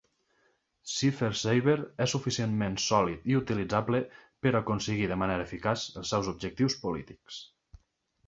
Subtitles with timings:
[0.91, 4.01] CipherSaber es suficientment sòlid i utilitzable
[4.45, 7.39] per aconseguir de manera eficaç els seus objectius polítics.